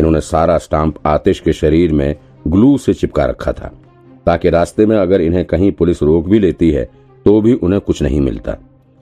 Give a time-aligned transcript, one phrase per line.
[0.00, 2.14] इन्होंने सारा स्टाम्प आतिश के शरीर में
[2.48, 3.70] ग्लू से चिपका रखा था,
[4.26, 6.84] ताकि रास्ते में अगर इन्हें कहीं पुलिस रोक भी लेती है
[7.26, 8.56] तो भी उन्हें कुछ नहीं मिलता।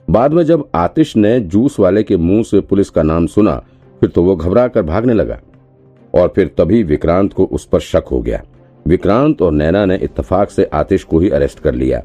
[0.07, 3.55] बाद में जब आतिश ने जूस वाले के मुँह से पुलिस का नाम सुना,
[4.01, 5.39] फिर तो वो घबरा कर भागने लगा,
[6.13, 8.41] और फिर तभी विक्रांत को उस पर शक हो गया।
[8.85, 12.01] विक्रांत और नैना ने इत्तेफाक से आतिश को ही अरेस्ट कर लिया।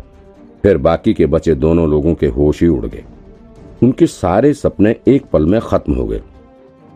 [0.64, 3.04] फिर बाकी के बचे दोनों लोगों के होश ही उड़ गए।
[3.82, 6.20] उनके सारे सपने एक पल में खत्म हो गए।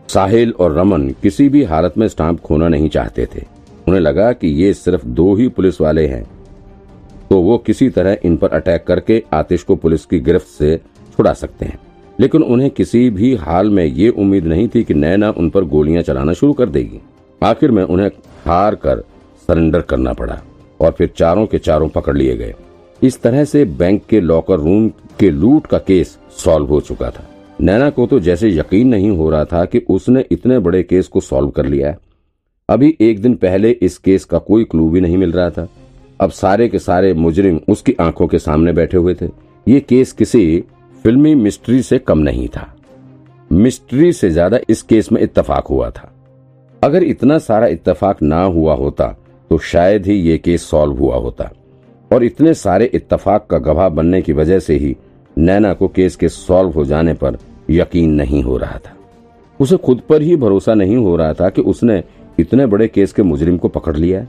[0.09, 3.45] साहिल और रमन किसी भी हालत में स्टाम्प खोना नहीं चाहते थे।
[3.89, 6.31] उन्हें लगा कि ये सिर्फ़ दो ही पुलिस वाले हैं।
[7.31, 10.81] तो वो किसी तरह इन पर अटैक करके आतिश को पुलिस की गिरफ्त से
[11.17, 11.79] छुड़ा सकते हैं।
[12.21, 16.03] लेकिन उन्हें किसी भी हाल में ये उम्मीद नहीं थी कि नैना उन पर गोलियाँ
[16.03, 17.01] चलाना शुरू कर देगी।
[17.43, 18.09] आखिर में उन्हें
[18.45, 18.98] हार कर
[19.48, 20.43] सरेंडर करना पड़ा
[20.81, 22.55] और फिर चारों के चारों पकड़ लिए गए।
[23.03, 27.27] इस तरह से बैंक के लॉकर रूम के लूट का केस सॉल्व हो चुका था।
[27.59, 31.20] नैना को तो जैसे यकीन नहीं हो रहा था कि उसने इतने बड़े केस को
[31.20, 31.98] सॉल्व कर लिया है।
[32.69, 35.67] अभी एक दिन पहले इस केस का कोई क्लू भी नहीं मिल रहा था।
[36.20, 39.28] अब सारे के सारे मुजरिम उसकी आँखों के सामने बैठे हुए थे।
[39.67, 40.62] ये केस किसी
[41.05, 42.67] फिल्मी मिस्ट्री से कम नहीं था।
[43.50, 46.12] मिस्ट्री से ज़्यादा इस केस में इत्तेफाक हुआ था।
[46.83, 49.06] अगर इतना सारा इत्तेफाक ना हुआ होता
[49.50, 51.50] तो शायद ही ये केस सॉल्व हुआ होता।
[52.11, 54.97] और इतने सारे इत्तेफाक का गवाह बनने की वजह से ही
[55.39, 57.39] नैना को केस के सॉल्व हो जाने पर
[57.70, 58.97] यकीन नहीं हो रहा था।
[59.61, 62.05] उसे खुद पर ही भरोसा नहीं हो रहा था कि उसने
[62.39, 64.27] इतने बड़े केस के मुजरिम को पकड़ लिया।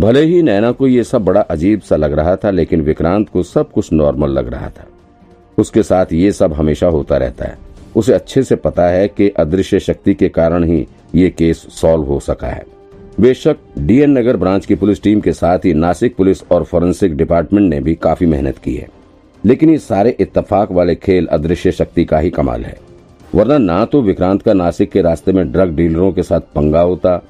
[0.00, 3.42] भले ही नैना को यह सब बड़ा अजीब सा लग रहा था, लेकिन विक्रांत को
[3.42, 4.86] सब कुछ नॉर्मल लग रहा था।
[5.58, 7.58] उसके साथ ये सब हमेशा होता रहता है।
[7.96, 12.20] उसे अच्छे से पता है कि अदृश्य शक्ति के कारण ही ये केस सॉल्व हो
[12.20, 12.64] सका है।
[13.20, 17.70] बेशक डीएन नगर ब्रांच की पुलिस टीम के साथ ही नासिक पुलिस और फोरेंसिक डिपार्टमेंट
[17.70, 19.01] ने भी काफ़ी मेहनत की है।
[19.44, 22.76] लेकिन ये सारे इत्तेफाक वाले खेल अदृश्य शक्ति का ही कमाल है।
[23.34, 27.20] वरना ना तो विक्रांत का नासिक के रास्ते में ड्रग डीलरों के साथ पंगा होता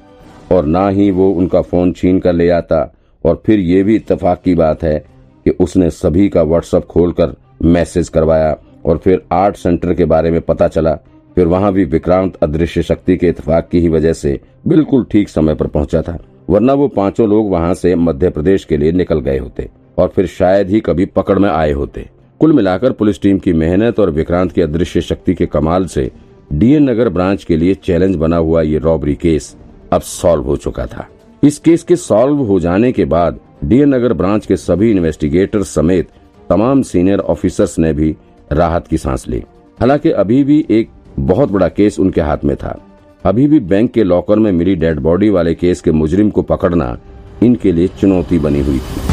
[0.51, 2.81] और ना ही वो उनका फ़ोन छीन कर ले आता।
[3.25, 4.97] और फिर ये भी इत्तेफाक की बात है
[5.45, 10.41] कि उसने सभी का व्हाट्सएप खोलकर मैसेज करवाया और फिर आर्ट सेंटर के बारे में
[10.41, 10.95] पता चला।
[11.37, 15.55] फिर वहाँ भी विक्रांत अदृश्य शक्ति के इतफाक की ही वजह से बिल्कुल ठीक समय
[15.55, 16.17] पर पहुँचा था।
[16.49, 20.27] वरना वो पाँचों लोग वहाँ से मध्य प्रदेश के लिए निकल गए होते। और फिर
[20.27, 22.09] शायद ही कभी पकड़ में आए होते।
[22.39, 26.11] कुल मिलाकर पुलिस टीम की मेहनत और विक्रांत की अदृश्य शक्ति के कमाल से
[26.53, 29.55] डीएन नगर ब्रांच के लिए चैलेंज बना हुआ ये रॉबरी केस
[29.93, 31.07] अब सॉल्व हो चुका था।
[31.43, 36.09] इस केस के सॉल्व हो जाने के बाद डीएन नगर ब्रांच के सभी इन्वेस्टिगेटर समेत
[36.49, 38.15] तमाम सीनियर ऑफिसर्स ने भी
[38.51, 39.43] राहत की सांस ली।
[39.79, 40.89] हालाँकि अभी भी एक
[41.19, 42.79] बहुत बड़ा केस उनके हाथ में था।
[43.25, 46.97] अभी भी बैंक के लॉकर में मिली डेड बॉडी वाले केस के मुजरिम को पकड़ना
[47.43, 49.12] इनके लिए चुनौती बनी हुई थी।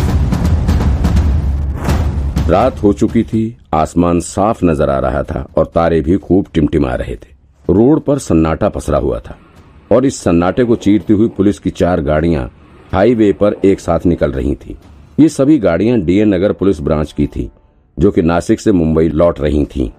[2.51, 6.95] रात हो चुकी थी, आसमान साफ़ नज़र आ रहा था और तारे भी खूब टिमटिमा
[6.95, 7.29] रहे थे।
[7.69, 9.37] रोड पर सन्नाटा पसरा हुआ था
[9.93, 12.51] और इस सन्नाटे को चीरती हुई पुलिस की चार गाड़ियाँ
[12.93, 14.77] हाईवे पर एक साथ निकल रही थी।
[15.19, 17.51] ये सभी गाड़ियाँ डीएन नगर पुलिस ब्रांच की थी,
[17.97, 19.91] जो कि नासिक से मुंबई लौट रही थी।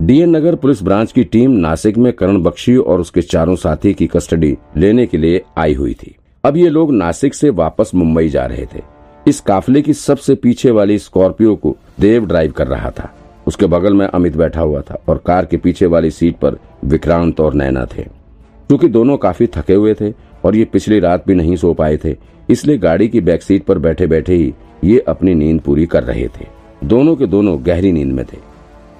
[0.00, 4.06] डीएन नगर पुलिस ब्रांच की टीम नासिक में करण बख्शी और उसके चारों साथी की
[4.06, 8.46] कस्टडी लेने के लिए आई हुई थी। अब ये लोग नासिक से वापस मुंबई जा
[8.46, 8.95] रहे थे।
[9.26, 13.08] इस काफले की सबसे पीछे वाली स्कॉर्पियो को देव ड्राइव कर रहा था।
[13.46, 17.40] उसके बगल में अमित बैठा हुआ था और कार के पीछे वाली सीट पर विक्रांत
[17.40, 20.12] और नैना थे। क्योंकि दोनों काफ़ी थके हुए थे
[20.44, 22.14] और ये पिछली रात भी नहीं सो पाए थे,
[22.50, 24.52] इसलिए गाड़ी की बैक सीट पर बैठे बैठे ही
[24.84, 26.46] ये अपनी नींद पूरी कर रहे थे।
[26.84, 28.38] दोनों के दोनों गहरी नींद में थे।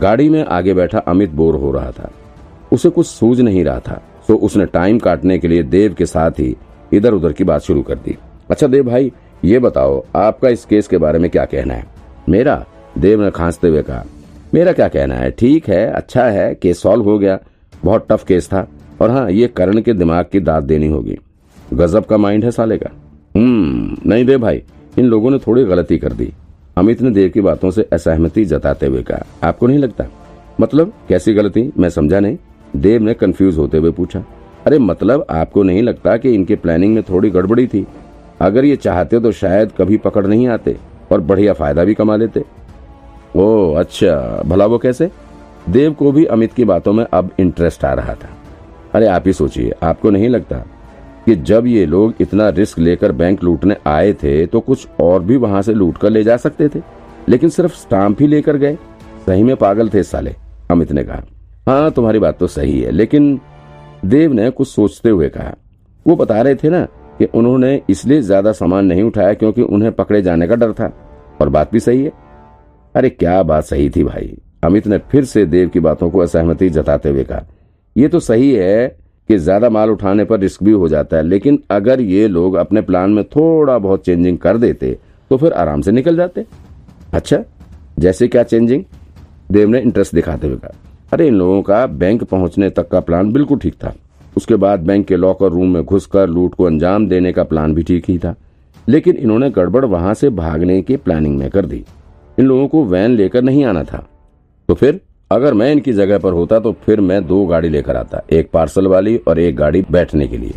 [0.01, 2.11] गाड़ी में आगे बैठा अमित बोर हो रहा था।
[2.73, 6.39] उसे कुछ सूझ नहीं रहा था तो उसने टाइम काटने के लिए देव के साथ
[6.39, 6.55] ही
[6.93, 8.17] इधर उधर की बात शुरू कर दी।
[8.51, 9.13] अच्छा देव भाई
[9.45, 11.87] ये बताओ, आपका इस केस के बारे में क्या कहना है?
[12.29, 12.67] मेरा?
[12.99, 14.05] देव ने खांसते हुए कहा।
[14.55, 15.31] मेरा क्या कहना है?
[15.31, 17.39] ठीक है अच्छा है, केस सॉल्व हो गया।
[17.85, 18.69] बहुत टफ केस था।
[19.03, 21.19] और हाँ ये करण के दिमाग की दाद देनी होगी।
[21.73, 22.91] गजब का माइंड है साले का।
[23.37, 24.63] हम्म नहीं देव भाई,
[24.99, 26.33] इन लोगों ने थोड़ी गलती कर दी।
[26.77, 30.05] अमित ने देव की बातों से असहमति जताते हुए कहा। आपको नहीं लगता?
[30.61, 31.73] मतलब कैसी गलती?
[31.79, 32.37] मैं समझा नहीं।
[32.77, 34.25] देव ने कंफ्यूज होते हुए पूछा।
[34.67, 37.87] अरे मतलब आपको नहीं लगता कि इनके प्लानिंग में थोड़ी गड़बड़ी थी?
[38.41, 40.77] अगर ये चाहते तो शायद कभी पकड़ नहीं आते
[41.13, 42.45] और बढ़िया फ़ायदा भी कमा लेते।
[43.37, 45.11] ओ अच्छा भला वो कैसे?
[45.69, 48.29] देव को भी अमित की बातों में अब इंटरेस्ट आ रहा था।
[48.95, 50.57] अरे, आप ही सोचिए, आपको नहीं लगता
[51.27, 55.37] कि जब ये लोग इतना रिस्क लेकर बैंक लूटने आए थे तो कुछ और भी
[55.37, 56.83] वहाँ से लूट कर ले जा सकते थे?
[57.29, 58.77] लेकिन सिर्फ़ स्टाम्प ही लेकर गए।
[59.27, 60.35] सही में पागल थे साले,
[60.71, 61.23] अमित ने कहा।
[61.67, 63.41] हाँ तुम्हारी बात तो सही है, लेकिन
[64.05, 65.55] देव ने कुछ सोचते हुए कहा।
[66.07, 66.87] वो बता रहे थे ना
[67.19, 70.93] कि उन्होंने इसलिए ज़्यादा सामान नहीं उठाया क्योंकि उन्हें पकड़े जाने का डर था।
[71.41, 72.13] और बात भी सही है।
[72.95, 76.69] अरे क्या बात सही थी भाई। अमित ने फिर से देव की बातों को असहमति
[76.71, 77.45] जताते हुए कहा।
[77.97, 78.87] यह तो सही है
[79.29, 82.81] कि ज़्यादा माल उठाने पर रिस्क भी हो जाता है, लेकिन अगर ये लोग अपने
[82.83, 84.97] प्लान में थोड़ा बहुत चेंजिंग कर देते
[85.31, 86.45] तो फिर आराम से निकल जाते।
[87.13, 87.43] अच्छा
[87.99, 88.85] जैसे क्या चेंजिंग?
[89.53, 90.75] देव ने इंटरेस्ट दिखाते हुए कहा।
[91.13, 93.95] अरे इन लोगों का बैंक पहुँचने तक का प्लान बिल्कुल ठीक था।
[94.37, 97.83] उसके बाद बैंक के लॉकर रूम में घुसकर लूट को अंजाम देने का प्लान भी
[97.83, 98.35] ठीक ही था।
[98.89, 101.85] लेकिन इन्होंने गड़बड़ वहाँ से भागने की प्लानिंग में कर दी।
[102.39, 104.07] इन लोगों को वैन लेकर नहीं आना था।
[104.69, 105.01] तो फिर,
[105.31, 108.87] अगर मैं इनकी जगह पर होता तो फिर मैं दो गाड़ी लेकर आता, एक पार्सल
[108.87, 110.55] वाली और एक गाड़ी बैठने के लिए।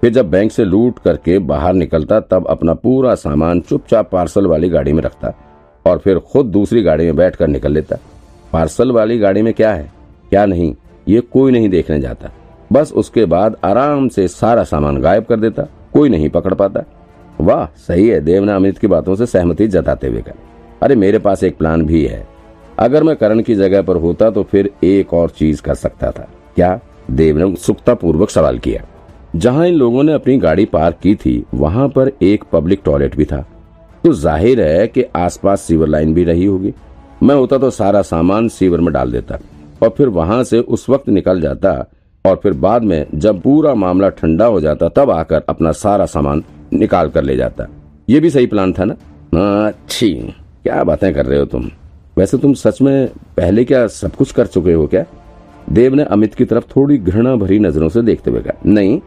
[0.00, 4.68] फिर जब बैंक से लूट करके बाहर निकलता, तब अपना पूरा सामान चुपचाप पार्सल वाली
[4.68, 5.34] गाड़ी में रखता
[5.86, 7.96] और फिर खुद दूसरी गाड़ी में बैठकर निकल लेता।
[8.52, 9.90] पार्सल वाली गाड़ी में क्या है?
[10.30, 10.74] क्या नहीं?
[11.08, 12.30] ये कोई नहीं देखने जाता।
[12.70, 16.84] बस उसके बाद आराम से सारा सामान गायब कर देता, कोई नहीं पकड़ पाता।
[17.40, 21.18] वाह, सही है, देव ने अमित की बातों से सहमति जताते हुए कहा। अरे, मेरे
[21.18, 22.26] पास एक प्लान भी है।
[22.78, 26.28] अगर मैं करण की जगह पर होता तो फिर एक और चीज़ कर सकता था।
[26.56, 26.78] क्या?
[27.10, 28.82] देव ने उत्सुकता पूर्वक सवाल किया।
[29.36, 33.24] जहाँ इन लोगों ने अपनी गाड़ी पार्क की थी, वहाँ पर एक पब्लिक टॉयलेट भी
[33.24, 33.44] था।
[34.04, 36.72] तो ज़ाहिर है कि आसपास सीवर लाइन भी रही होगी।
[37.22, 39.38] मैं होता तो सारा सामान सीवर में डाल देता,
[39.82, 41.72] और फिर वहाँ से उस वक्त निकल जाता
[42.26, 46.42] और फिर बाद में जब पूरा मामला ठंडा हो जाता, तब आकर अपना सारा सामान
[46.72, 47.66] निकाल कर ले जाता।
[48.08, 48.94] ये भी सही प्लान था ना?
[49.66, 50.12] अच्छी।
[50.62, 51.70] क्या बातें कर रहे हो तुम?
[52.18, 53.06] वैसे तुम सच में
[53.36, 55.04] पहले क्या सब कुछ कर चुके हो क्या?
[55.70, 59.00] देव ने अमित की तरफ़ थोड़ी घृणा भरी नज़रों से देखते हुए कहा, नहीं,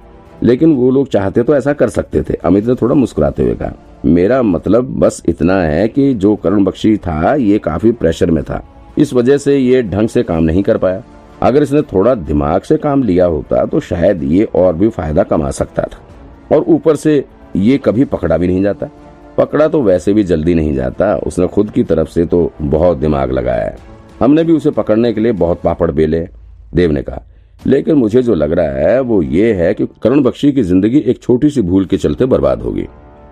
[0.43, 3.73] लेकिन वो लोग चाहते तो ऐसा कर सकते थे, अमित ने थोड़ा मुस्कुराते हुए कहा।
[4.05, 8.63] मेरा मतलब बस इतना है कि जो करण बख्शी था, ये काफ़ी प्रेशर में था।
[8.97, 11.03] इस वजह से ये ढंग से काम नहीं कर पाया।
[11.41, 15.51] अगर इसने थोड़ा दिमाग से काम लिया होता तो शायद ये और भी फ़ायदा कमा
[15.51, 16.07] सकता था।
[16.51, 17.23] और ऊपर से
[17.55, 18.89] ये कभी पकड़ा भी नहीं जाता।
[19.37, 23.31] पकड़ा तो वैसे भी जल्दी नहीं जाता, उसने खुद की तरफ़ से तो बहुत दिमाग
[23.31, 23.77] लगाया है।
[24.19, 26.27] हमने भी उसे पकड़ने के लिए बहुत पापड़ बेले,
[26.75, 27.21] देव ने कहा।
[27.67, 31.21] लेकिन मुझे जो लग रहा है, वो ये है कि करण बख्शी की ज़िंदगी एक
[31.21, 32.87] छोटी सी भूल के चलते बर्बाद होगी।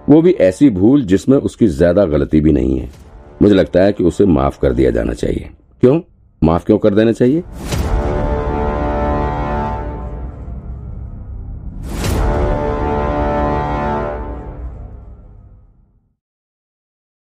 [0.09, 2.89] वो भी ऐसी भूल जिसमें उसकी ज़्यादा गलती भी नहीं है।
[3.41, 5.49] मुझे लगता है कि उसे माफ़ कर दिया जाना चाहिए।
[5.83, 5.99] क्यों?
[6.41, 7.43] माफ़ क्यों कर देना चाहिए?